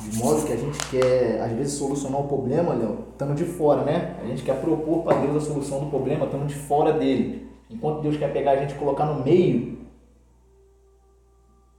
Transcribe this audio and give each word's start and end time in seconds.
De 0.00 0.18
modo 0.18 0.46
que 0.46 0.52
a 0.52 0.56
gente 0.56 0.78
quer, 0.90 1.40
às 1.42 1.52
vezes, 1.52 1.74
solucionar 1.74 2.20
o 2.20 2.28
problema, 2.28 2.74
Léo, 2.74 2.98
estando 3.12 3.34
de 3.34 3.44
fora, 3.44 3.82
né? 3.84 4.16
A 4.22 4.26
gente 4.26 4.42
quer 4.42 4.60
propor 4.60 5.02
para 5.02 5.18
Deus 5.18 5.36
a 5.36 5.46
solução 5.46 5.80
do 5.80 5.86
problema, 5.86 6.24
estando 6.24 6.46
de 6.46 6.54
fora 6.54 6.92
dele. 6.92 7.48
Enquanto 7.68 8.00
Deus 8.00 8.16
quer 8.16 8.32
pegar 8.32 8.52
a 8.52 8.56
gente 8.56 8.74
e 8.74 8.78
colocar 8.78 9.04
no 9.04 9.22
meio, 9.22 9.78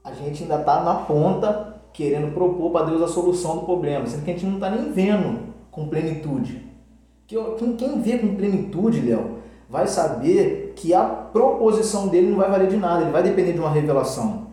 a 0.04 0.14
gente 0.14 0.44
ainda 0.44 0.60
está 0.60 0.84
na 0.84 0.96
ponta 0.96 1.82
querendo 1.92 2.34
propor 2.34 2.72
para 2.72 2.86
Deus 2.86 3.02
a 3.02 3.08
solução 3.08 3.58
do 3.58 3.66
problema, 3.66 4.06
sendo 4.06 4.24
que 4.24 4.32
a 4.32 4.34
gente 4.34 4.46
não 4.46 4.56
está 4.56 4.70
nem 4.70 4.92
vendo 4.92 5.54
com 5.70 5.88
plenitude. 5.88 6.66
Quem 7.28 8.02
vê 8.02 8.18
com 8.18 8.36
plenitude, 8.36 9.02
Léo, 9.02 9.40
vai 9.70 9.88
saber 9.88 10.74
que 10.76 10.94
a 10.94 11.04
proposição 11.04 12.08
dele 12.08 12.30
não 12.30 12.38
vai 12.38 12.50
valer 12.50 12.68
de 12.68 12.78
nada, 12.78 13.02
ele 13.02 13.12
vai 13.12 13.24
depender 13.24 13.54
de 13.54 13.60
uma 13.60 13.70
revelação. 13.70 14.48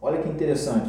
Olha 0.00 0.18
que 0.18 0.28
interessante. 0.28 0.88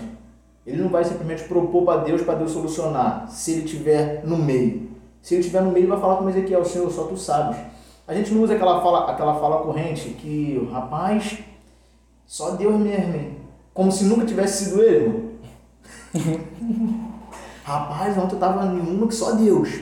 Ele 0.70 0.84
não 0.84 0.90
vai 0.90 1.04
simplesmente 1.04 1.44
propor 1.46 1.84
para 1.84 2.02
Deus 2.02 2.22
para 2.22 2.36
Deus 2.36 2.52
solucionar, 2.52 3.28
se 3.28 3.54
ele 3.54 3.66
estiver 3.66 4.22
no 4.24 4.38
meio. 4.38 4.88
Se 5.20 5.34
ele 5.34 5.42
estiver 5.42 5.62
no 5.62 5.72
meio, 5.72 5.86
ele 5.86 5.92
vai 5.92 6.00
falar 6.00 6.18
como 6.18 6.30
Ezequiel, 6.30 6.64
Senhor, 6.64 6.90
só 6.92 7.06
tu 7.06 7.18
sabes. 7.18 7.58
A 8.08 8.14
gente 8.14 8.32
não 8.32 8.44
usa 8.44 8.54
aquela 8.54 8.80
fala, 8.82 9.12
aquela 9.12 9.40
fala 9.40 9.64
corrente 9.64 10.10
que, 10.10 10.70
rapaz, 10.72 11.40
só 12.28 12.52
Deus 12.52 12.76
mesmo, 12.76 13.16
hein? 13.16 13.38
Como 13.74 13.92
se 13.92 14.04
nunca 14.04 14.26
tivesse 14.26 14.66
sido 14.66 14.84
ele, 14.84 15.30
rapaz, 17.64 18.16
ontem 18.18 18.36
eu 18.36 18.40
tava 18.40 18.66
em 18.68 18.80
uma 18.80 19.08
que 19.08 19.16
só 19.16 19.32
Deus. 19.32 19.80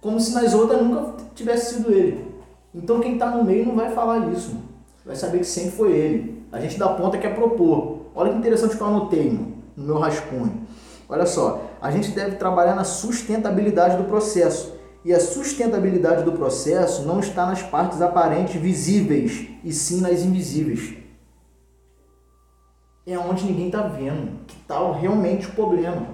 Como 0.00 0.18
se 0.18 0.34
nas 0.34 0.52
outras 0.52 0.82
nunca 0.82 1.14
tivesse 1.34 1.76
sido 1.76 1.92
ele. 1.92 2.34
Então 2.74 3.00
quem 3.00 3.14
está 3.14 3.30
no 3.30 3.44
meio 3.44 3.66
não 3.66 3.76
vai 3.76 3.90
falar 3.92 4.32
isso. 4.32 4.56
Vai 5.06 5.14
saber 5.14 5.38
que 5.38 5.44
sempre 5.44 5.70
foi 5.70 5.92
ele. 5.92 6.44
A 6.50 6.60
gente 6.60 6.78
dá 6.78 6.88
ponta 6.88 7.18
quer 7.18 7.34
propor. 7.34 8.00
Olha 8.14 8.32
que 8.32 8.38
interessante 8.38 8.76
que 8.76 8.82
eu 8.82 8.86
anotei 8.86 9.30
mano, 9.30 9.53
no 9.76 9.84
meu 9.84 9.98
rascunho. 9.98 10.66
Olha 11.08 11.26
só, 11.26 11.70
a 11.80 11.90
gente 11.90 12.10
deve 12.10 12.36
trabalhar 12.36 12.74
na 12.74 12.84
sustentabilidade 12.84 13.96
do 13.96 14.04
processo. 14.04 14.74
E 15.04 15.12
a 15.12 15.20
sustentabilidade 15.20 16.24
do 16.24 16.32
processo 16.32 17.02
não 17.02 17.20
está 17.20 17.44
nas 17.44 17.62
partes 17.62 18.00
aparentes 18.00 18.60
visíveis, 18.60 19.48
e 19.62 19.70
sim 19.70 20.00
nas 20.00 20.22
invisíveis. 20.22 20.94
É 23.06 23.18
onde 23.18 23.44
ninguém 23.44 23.66
está 23.66 23.82
vendo 23.82 24.44
que 24.46 24.56
está 24.56 24.92
realmente 24.92 25.46
o 25.46 25.52
problema. 25.52 26.06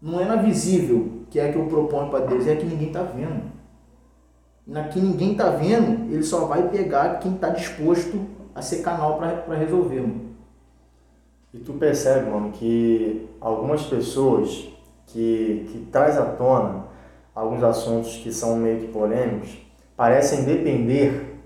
Não 0.00 0.20
é 0.20 0.26
na 0.26 0.36
visível 0.36 1.22
que 1.30 1.40
é 1.40 1.50
que 1.50 1.58
eu 1.58 1.66
proponho 1.66 2.10
para 2.10 2.26
Deus, 2.26 2.46
é 2.46 2.54
que 2.54 2.66
ninguém 2.66 2.88
está 2.88 3.02
vendo. 3.02 3.50
Na 4.66 4.84
que 4.88 5.00
ninguém 5.00 5.32
está 5.32 5.48
vendo, 5.48 6.12
ele 6.12 6.22
só 6.22 6.44
vai 6.44 6.68
pegar 6.68 7.18
quem 7.18 7.34
está 7.34 7.48
disposto 7.48 8.26
a 8.54 8.60
ser 8.60 8.82
canal 8.82 9.16
para 9.16 9.56
resolver. 9.56 10.02
Mano. 10.02 10.28
E 11.52 11.58
tu 11.58 11.74
percebe, 11.74 12.30
mano, 12.30 12.52
que 12.52 13.28
algumas 13.40 13.82
pessoas 13.84 14.68
que, 15.06 15.66
que 15.70 15.88
traz 15.90 16.18
à 16.18 16.26
tona 16.26 16.86
alguns 17.34 17.62
assuntos 17.62 18.16
que 18.16 18.32
são 18.32 18.56
meio 18.56 18.80
que 18.80 18.88
polêmicos 18.88 19.56
parecem 19.96 20.44
depender 20.44 21.38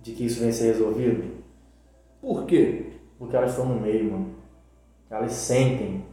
de 0.00 0.12
que 0.12 0.24
isso 0.24 0.40
venha 0.40 0.52
ser 0.52 0.72
resolvido. 0.72 1.30
Por 2.20 2.44
quê? 2.44 2.92
Porque 3.18 3.36
elas 3.36 3.50
estão 3.50 3.66
no 3.66 3.80
meio, 3.80 4.12
mano. 4.12 4.34
Elas 5.10 5.32
sentem. 5.32 6.04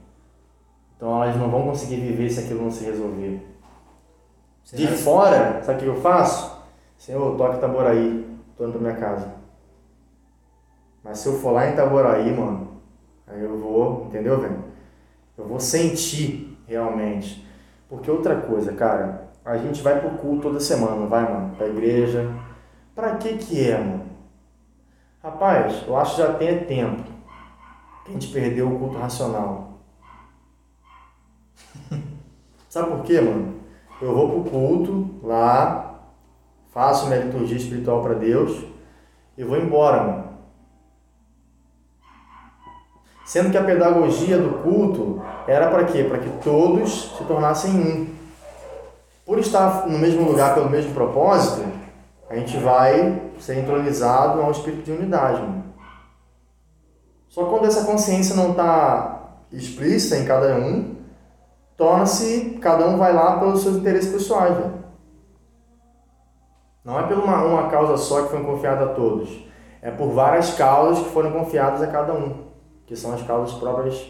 Então 0.95 1.23
elas 1.23 1.36
não 1.38 1.50
vão 1.50 1.64
conseguir 1.64 1.98
viver 1.98 2.30
se 2.30 2.42
aquilo 2.42 2.64
não 2.64 2.72
se 2.72 2.84
resolver. 2.84 3.45
De 4.73 4.88
fora, 4.88 5.62
sabe 5.64 5.80
o 5.80 5.81
que 5.84 5.88
eu 5.88 6.02
faço? 6.02 6.58
Senhor, 6.98 7.38
toque 7.38 7.58
Itaboraí, 7.58 8.28
tô 8.58 8.66
indo 8.66 8.73
pra 8.73 8.81
minha 8.81 8.95
casa. 8.95 9.36
Mas 11.03 11.20
se 11.20 11.30
eu 11.30 11.34
for 11.34 11.52
lá 11.52 11.68
em 11.68 11.73
Itaboraí, 11.73 12.36
mano, 12.36 12.77
aí 13.28 13.44
eu 13.44 13.58
vou, 13.58 14.08
entendeu, 14.08 14.39
velho? 14.39 14.64
Eu 15.38 15.45
vou 15.45 15.59
sentir 15.59 16.58
realmente. 16.67 17.45
Porque 17.89 18.09
outra 18.09 18.36
coisa, 18.42 18.73
cara, 18.73 19.30
a 19.45 19.58
gente 19.58 19.81
vai 19.81 20.00
pro 20.00 20.17
culto 20.17 20.44
toda 20.44 20.59
semana, 20.59 21.06
vai, 21.06 21.23
mano? 21.23 21.56
Pra 21.56 21.67
igreja. 21.67 22.30
Pra 22.95 23.16
que 23.17 23.38
que 23.38 23.69
é, 23.69 23.78
mano? 23.78 24.07
Rapaz, 25.24 25.84
eu 25.88 25.96
acho 25.97 26.16
que 26.16 26.22
já 26.22 26.34
tem 26.34 26.63
tempo 26.66 27.03
que 28.03 28.12
a 28.12 28.13
gente 28.13 28.28
perdeu 28.29 28.68
o 28.68 28.79
culto 28.79 28.97
racional. 28.97 29.80
Sabe 32.69 32.91
por 32.91 33.03
quê, 33.03 33.22
mano? 33.22 33.56
Eu 34.01 34.16
vou 34.16 34.30
pro 34.30 34.51
culto 34.51 35.09
lá, 35.24 36.00
faço 36.72 37.07
minha 37.07 37.22
liturgia 37.22 37.57
espiritual 37.57 38.03
para 38.03 38.13
Deus 38.13 38.63
e 39.38 39.44
vou 39.44 39.57
embora, 39.57 40.03
mano. 40.03 40.37
Sendo 43.27 43.51
que 43.51 43.57
a 43.57 43.63
pedagogia 43.63 44.38
do 44.38 44.63
culto 44.63 45.21
era 45.45 45.69
para 45.69 45.83
quê? 45.83 46.05
Para 46.05 46.19
que 46.19 46.29
todos 46.41 47.13
se 47.17 47.25
tornassem 47.25 47.71
um. 47.71 48.07
Por 49.25 49.38
estar 49.38 49.85
no 49.85 49.99
mesmo 49.99 50.23
lugar 50.23 50.53
pelo 50.53 50.69
mesmo 50.69 50.93
propósito, 50.93 51.67
a 52.29 52.35
gente 52.38 52.57
vai 52.59 53.21
ser 53.38 53.59
entronizado 53.59 54.39
a 54.39 54.47
um 54.47 54.51
espírito 54.51 54.83
de 54.83 54.93
unidade. 54.93 55.43
Só 57.27 57.43
quando 57.43 57.65
essa 57.65 57.83
consciência 57.83 58.33
não 58.33 58.51
está 58.51 59.41
explícita 59.51 60.15
em 60.15 60.25
cada 60.25 60.55
um, 60.55 60.95
torna-se, 61.75 62.57
cada 62.61 62.88
um 62.88 62.97
vai 62.97 63.11
lá 63.11 63.39
pelos 63.39 63.61
seus 63.61 63.75
interesses 63.75 64.09
pessoais. 64.09 64.57
Não 66.81 66.97
é 66.97 67.03
por 67.03 67.17
uma, 67.17 67.44
uma 67.44 67.69
causa 67.69 67.97
só 67.97 68.21
que 68.21 68.29
foi 68.29 68.41
confiada 68.41 68.85
a 68.85 68.94
todos. 68.94 69.45
É 69.81 69.91
por 69.91 70.11
várias 70.11 70.53
causas 70.53 71.03
que 71.03 71.11
foram 71.11 71.31
confiadas 71.31 71.81
a 71.81 71.88
cada 71.88 72.13
um 72.13 72.47
que 72.88 72.96
são 72.96 73.14
as 73.14 73.22
causas 73.22 73.56
próprias 73.59 74.09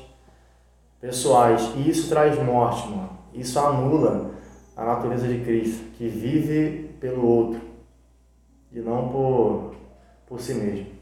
pessoais. 1.02 1.74
E 1.76 1.90
isso 1.90 2.08
traz 2.08 2.42
morte, 2.42 2.88
mano. 2.88 3.10
Isso 3.34 3.60
anula 3.60 4.32
a 4.76 4.86
natureza 4.86 5.28
de 5.28 5.44
Cristo, 5.44 5.84
que 5.98 6.08
vive 6.08 6.96
pelo 7.00 7.28
outro 7.28 7.60
e 8.72 8.80
não 8.80 9.10
por, 9.10 9.76
por 10.28 10.40
si 10.40 10.54
mesmo. 10.54 10.97